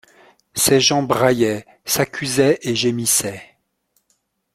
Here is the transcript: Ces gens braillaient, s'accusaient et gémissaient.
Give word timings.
Ces 0.55 0.79
gens 0.81 1.03
braillaient, 1.03 1.67
s'accusaient 1.85 2.57
et 2.63 2.73
gémissaient. 2.75 3.59